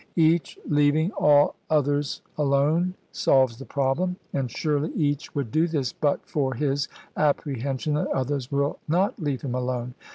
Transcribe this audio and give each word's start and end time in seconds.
Each 0.17 0.57
leaving 0.67 1.11
all 1.11 1.53
others 1.69 2.23
alone 2.35 2.95
solves 3.11 3.59
the 3.59 3.65
problem; 3.65 4.15
and 4.33 4.49
surely 4.49 4.91
each 4.95 5.35
would 5.35 5.51
do 5.51 5.67
this 5.67 5.93
but 5.93 6.25
for 6.27 6.55
his 6.55 6.87
apprehension 7.15 7.93
that 7.93 8.07
others 8.07 8.47
wiU 8.47 8.77
not 8.87 9.19
leave 9.21 9.41
him 9.43 9.53
alone. 9.53 9.93